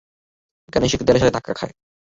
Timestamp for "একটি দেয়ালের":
0.95-1.23